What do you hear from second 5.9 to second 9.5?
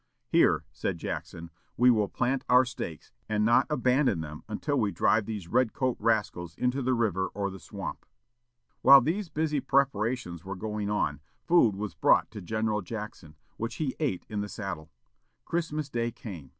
rascals into the river or the swamp." While these